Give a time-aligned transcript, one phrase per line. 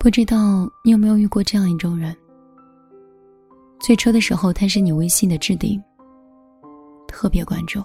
[0.00, 2.16] 不知道你有没有遇过这样一种人？
[3.78, 5.78] 最初的时候，他是你微信的置顶，
[7.06, 7.82] 特别关注；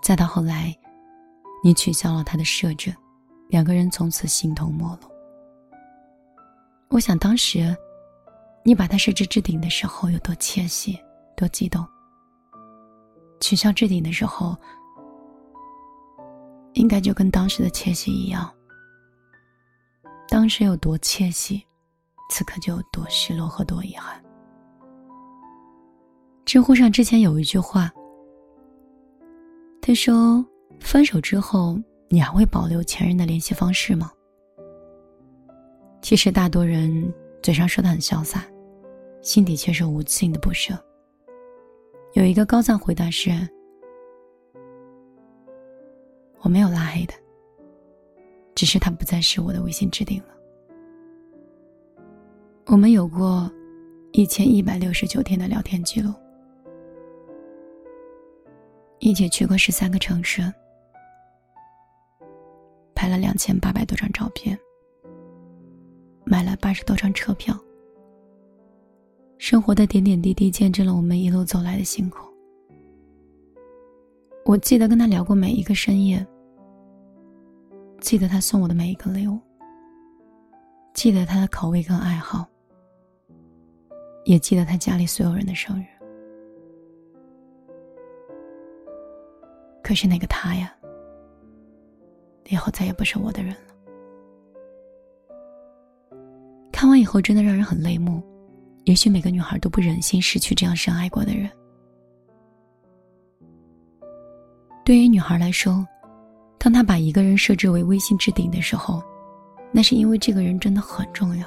[0.00, 0.72] 再到后来，
[1.64, 2.94] 你取消了他的设置，
[3.48, 5.08] 两个人从此形同陌路。
[6.90, 7.76] 我想当时，
[8.62, 10.96] 你把他设置置顶的时候有多窃喜，
[11.36, 11.82] 多激动；
[13.40, 14.56] 取消置顶的时候，
[16.74, 18.48] 应该就跟当时的窃喜一样。
[20.28, 21.64] 当时有多窃喜，
[22.30, 24.20] 此刻就有多失落和多遗憾。
[26.44, 27.90] 知乎上之前有一句话，
[29.80, 30.44] 他说
[30.80, 31.78] ：“分手之后，
[32.08, 34.10] 你还会保留前任的联系方式吗？”
[36.02, 38.44] 其实大多人嘴上说的很潇洒，
[39.22, 40.74] 心底却是无尽的不舍。
[42.12, 43.30] 有一个高赞回答是
[46.42, 47.14] ：“我没有拉黑的。”
[48.64, 50.28] 只是他不再是我的微信置顶了。
[52.64, 53.52] 我们有过
[54.12, 56.10] 一千一百六十九天的聊天记录，
[59.00, 60.40] 一起去过十三个城市，
[62.94, 64.58] 拍了两千八百多张照片，
[66.24, 67.54] 买了八十多张车票。
[69.36, 72.26] 生活的点点滴滴见证了我们一路走来的辛苦。
[74.46, 76.26] 我记得跟他聊过每一个深夜。
[78.04, 79.40] 记得他送我的每一个礼物，
[80.92, 82.46] 记得他的口味跟爱好，
[84.26, 85.86] 也记得他家里所有人的生日。
[89.82, 90.70] 可是那个他呀，
[92.50, 93.74] 以后再也不是我的人了。
[96.70, 98.22] 看完以后，真的让人很泪目。
[98.84, 101.50] 也许每个女孩都不忍心失去这样深爱过的人。
[104.84, 105.88] 对于女孩来说，
[106.64, 109.02] 当他把一个人设置为微信置顶的时候，
[109.70, 111.46] 那是因为这个人真的很重要，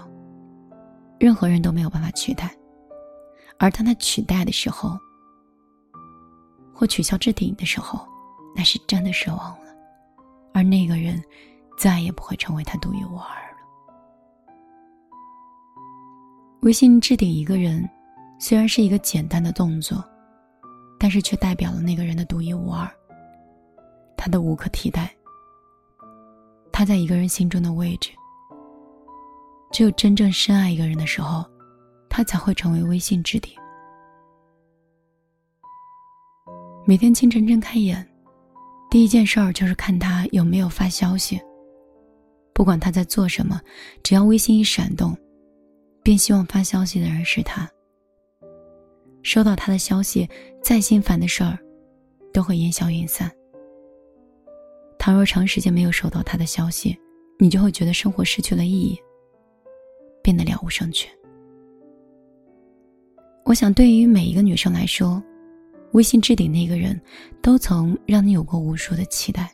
[1.20, 2.56] 任何人都没有办法取代。
[3.58, 4.96] 而当他取代的时候，
[6.72, 8.08] 或取消置顶的时候，
[8.56, 9.74] 那是真的奢望了，
[10.54, 11.20] 而那个人
[11.80, 13.58] 再也不会成为他独一无二了。
[16.62, 17.90] 微信置顶一个人，
[18.38, 20.06] 虽然是一个简单的动作，
[21.00, 22.88] 但是却代表了那个人的独一无二。
[24.18, 25.16] 他的无可替代，
[26.72, 28.10] 他在一个人心中的位置。
[29.72, 31.46] 只有真正深爱一个人的时候，
[32.10, 33.54] 他才会成为微信置顶。
[36.86, 38.06] 每天清晨睁开眼，
[38.90, 41.40] 第一件事儿就是看他有没有发消息。
[42.54, 43.62] 不管他在做什么，
[44.02, 45.16] 只要微信一闪动，
[46.02, 47.70] 便希望发消息的人是他。
[49.22, 50.28] 收到他的消息，
[50.64, 51.60] 再心烦的事儿，
[52.34, 53.30] 都会烟消云散。
[55.08, 56.94] 倘若长时间没有收到他的消息，
[57.40, 59.00] 你就会觉得生活失去了意义，
[60.22, 61.10] 变得了无生趣。
[63.46, 65.24] 我想，对于每一个女生来说，
[65.94, 67.00] 微信置顶那个人，
[67.42, 69.50] 都曾让你有过无数的期待，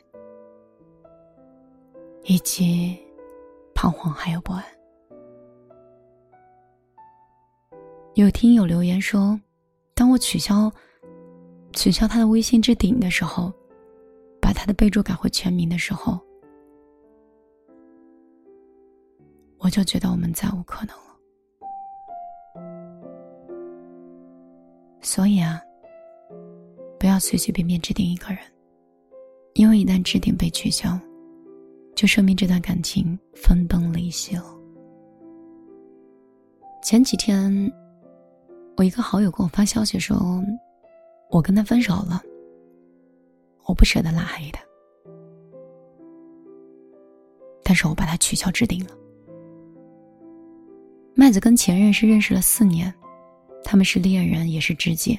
[2.24, 2.98] 以及
[3.76, 4.64] 彷徨还有不安。
[8.14, 9.40] 有听友留言说，
[9.94, 10.68] 当我取消
[11.74, 13.52] 取消他的微信置顶的时候。
[14.54, 16.18] 他的备注改回全名的时候，
[19.58, 21.02] 我就觉得我们再无可能了。
[25.00, 25.60] 所以啊，
[26.98, 28.38] 不要随随便便置顶一个人，
[29.54, 30.98] 因为一旦置顶被取消，
[31.94, 34.44] 就说明这段感情分崩离析了。
[36.82, 37.70] 前几天，
[38.76, 40.16] 我一个好友跟我发消息说，
[41.30, 42.22] 我跟他分手了。
[43.66, 44.60] 我不舍得拉黑他，
[47.62, 48.90] 但是我把他取消置顶了。
[51.14, 52.92] 麦子跟前任是认识了四年，
[53.64, 55.18] 他们是恋人也是知己。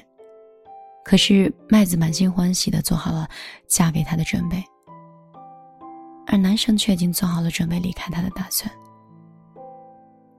[1.04, 3.28] 可是麦子满心欢喜的做好了
[3.68, 4.62] 嫁给他的准备，
[6.26, 8.70] 而男生却已经做好了准备离开他的打算。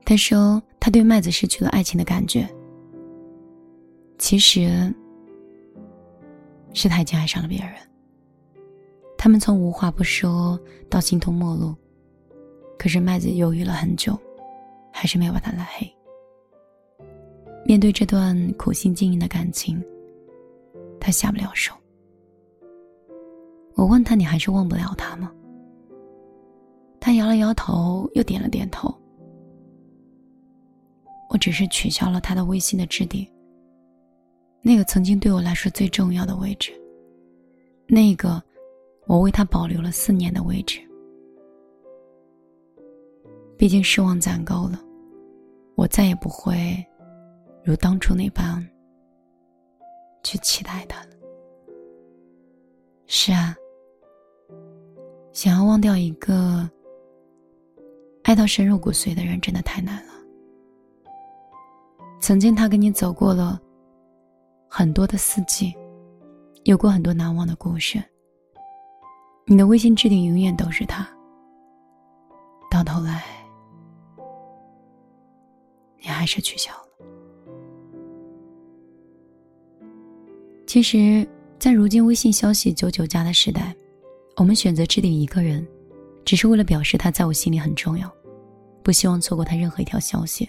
[0.04, 2.48] 他说他对麦子失去了爱情的感觉，
[4.18, 4.94] 其实
[6.72, 7.72] 是他已经爱上了别人。
[9.20, 11.74] 他们从无话不说到形同陌路，
[12.78, 14.16] 可是麦子犹豫了很久，
[14.92, 15.92] 还是没有把他拉黑。
[17.66, 19.84] 面对这段苦心经营的感情，
[21.00, 21.74] 他下不了手。
[23.74, 25.32] 我问他：“你还是忘不了他吗？”
[27.00, 28.94] 他摇了摇头，又点了点头。
[31.28, 33.26] 我只是取消了他的微信的置顶，
[34.62, 36.72] 那个曾经对我来说最重要的位置，
[37.88, 38.40] 那个。
[39.08, 40.78] 我为他保留了四年的位置。
[43.56, 44.78] 毕竟失望攒够了，
[45.74, 46.76] 我再也不会
[47.64, 48.64] 如当初那般
[50.22, 51.08] 去期待他了。
[53.06, 53.56] 是啊，
[55.32, 56.68] 想要忘掉一个
[58.24, 60.12] 爱到深入骨髓的人，真的太难了。
[62.20, 63.58] 曾经他跟你走过了
[64.68, 65.74] 很多的四季，
[66.64, 68.00] 有过很多难忘的故事。
[69.50, 71.08] 你的微信置顶永远都是他，
[72.70, 73.24] 到头来。
[76.02, 76.84] 你还是取消了。
[80.66, 81.26] 其实，
[81.58, 83.74] 在如今微信消息九九加的时代，
[84.36, 85.66] 我们选择置顶一个人，
[86.26, 88.12] 只是为了表示他在我心里很重要，
[88.82, 90.46] 不希望错过他任何一条消息。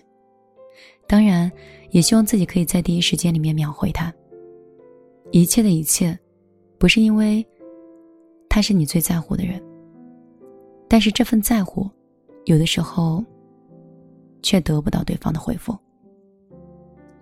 [1.07, 1.50] 当然，
[1.92, 4.13] 也希望自己可以在第一时间里面秒回他。
[5.31, 6.19] 一切的一切，
[6.78, 7.48] 不是因为
[8.50, 9.63] 他是你最在乎的人，
[10.90, 11.90] 但是这份在乎，
[12.46, 13.24] 有的时候。
[14.42, 15.78] 却得不到对方的回复。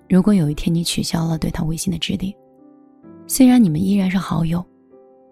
[0.07, 2.31] 如果有一天你取消了对他微信的置顶，
[3.25, 4.63] 虽然你们依然是好友，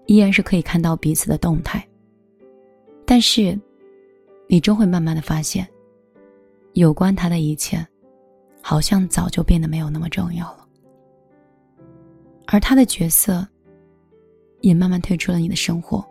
[0.08, 1.88] 依然是可以看到彼此的动态，
[3.06, 3.56] 但是，
[4.50, 5.68] 你终会慢慢的发现，
[6.74, 7.86] 有关他的一切，
[8.64, 10.68] 好像早就变得没有那么重要了，
[12.48, 13.48] 而他的角色，
[14.68, 16.06] 也慢慢退出了你的生活。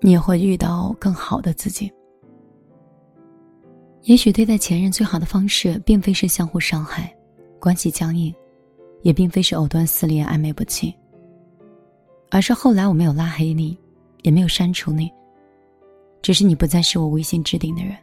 [0.00, 1.90] 你也会遇到更好的自己。
[4.02, 7.12] 也许对待前任最好的方式，并非是相互伤害、
[7.58, 8.32] 关系僵硬，
[9.02, 10.92] 也并非是藕断丝连、暧昧不清，
[12.30, 13.76] 而是后来我没有拉黑你，
[14.22, 15.10] 也没有删除你，
[16.22, 17.96] 只是你不再是我微信置顶的人，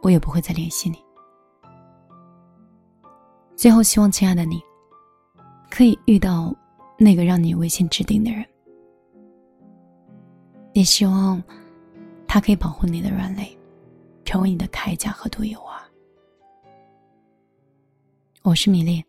[0.00, 0.96] 我也不会再联系你。
[3.56, 4.60] 最后，希望亲爱的你，
[5.70, 6.54] 可以遇到
[6.98, 8.46] 那个让你微信置顶的人，
[10.72, 11.42] 也希望
[12.26, 13.58] 他可以保护你的软肋。
[14.24, 15.86] 成为你的铠甲和队友啊！
[18.40, 19.04] 我是米粒，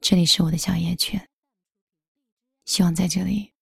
[0.00, 1.20] 这里是我的小夜曲。
[2.64, 3.52] 希望在这里，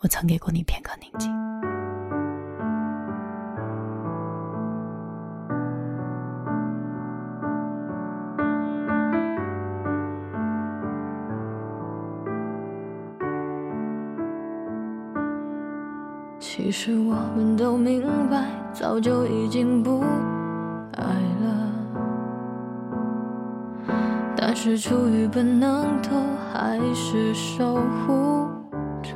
[0.00, 1.49] 我曾给过你片刻宁静。
[16.70, 18.00] 其实我们都明
[18.30, 20.04] 白，早就已经不
[20.92, 21.02] 爱
[21.42, 21.72] 了，
[24.36, 26.10] 但是出于本能，都
[26.52, 28.46] 还是守护
[29.02, 29.10] 着。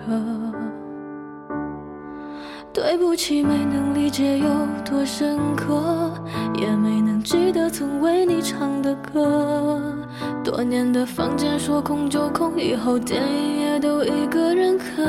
[2.72, 4.48] 对不起，没能理解有
[4.84, 6.10] 多深刻，
[6.54, 9.80] 也没能记得曾为你唱的歌。
[10.42, 15.06] 多年的房间说空就空，以后电影也都一个人看。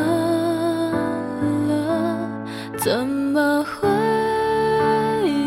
[2.85, 3.89] 怎么会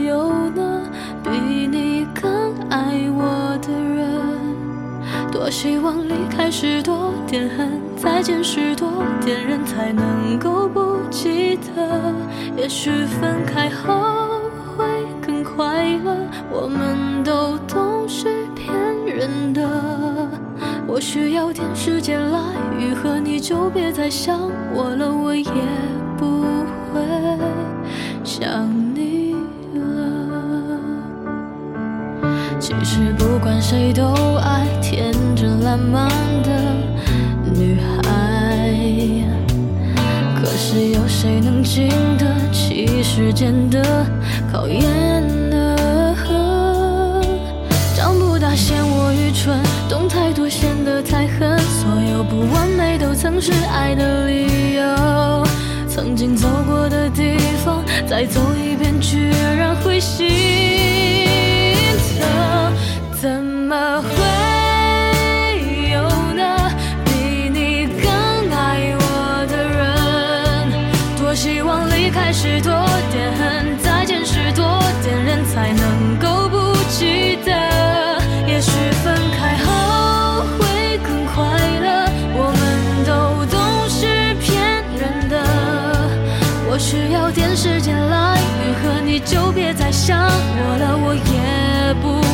[0.04, 0.82] 有呢？
[1.22, 1.30] 比
[1.68, 5.30] 你更爱我的人？
[5.30, 12.12] 多希望离开时多点恨，再见时多点忍，才能够不记得。
[12.56, 14.40] 也许分开后
[14.76, 14.84] 会
[15.24, 16.16] 更快乐。
[16.50, 18.74] 我们都懂是骗
[19.06, 19.62] 人的。
[20.88, 22.40] 我需要点时间来
[22.80, 25.52] 愈合，你就别再想我了，我也。
[28.40, 29.34] 想你
[29.74, 29.80] 了。
[32.60, 34.04] 其实不管谁都
[34.36, 36.08] 爱天真烂漫
[36.44, 36.50] 的
[37.52, 38.70] 女孩，
[40.40, 44.06] 可是有谁能经得起时间的
[44.52, 44.86] 考验
[45.50, 45.76] 呢？
[47.96, 49.58] 长不大嫌我愚蠢，
[49.88, 55.44] 懂太多显得太狠，所有不完美都曾是爱的理由。
[55.88, 57.37] 曾经走过的地
[58.08, 59.76] 再走一遍，居然
[90.08, 92.27] 伤我了，我也不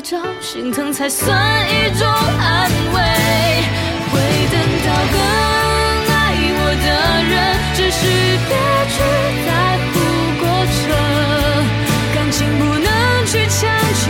[0.00, 1.36] 着，心疼才算
[1.68, 2.96] 一种安慰。
[4.12, 4.14] 会
[4.52, 4.54] 等
[4.86, 5.16] 到更
[6.14, 6.16] 爱
[6.58, 6.86] 我的
[7.28, 7.34] 人，
[7.74, 7.98] 只是
[8.46, 8.50] 别
[8.94, 8.96] 去
[9.46, 9.48] 在
[9.92, 9.94] 乎
[10.40, 10.78] 过程，
[12.14, 12.88] 感情不能
[13.26, 13.68] 去强
[14.02, 14.04] 求，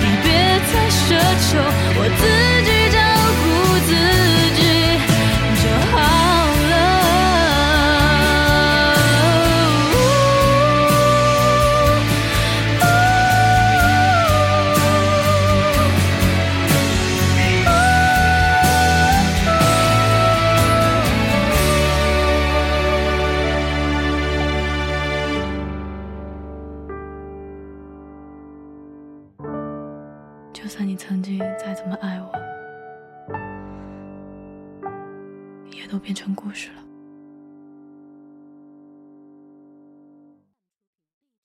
[0.00, 0.26] 也别
[0.72, 1.02] 再奢
[1.48, 1.50] 求，
[1.96, 2.22] 我自
[36.02, 36.91] 变成故事了。